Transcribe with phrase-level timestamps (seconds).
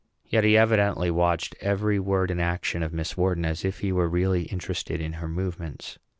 [0.25, 4.09] Yet he evidently watched every word and action of Miss Wharton, as if he were
[4.09, 5.99] really interested in her movements.